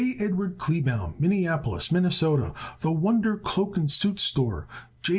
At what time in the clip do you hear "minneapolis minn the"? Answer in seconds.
1.19-2.91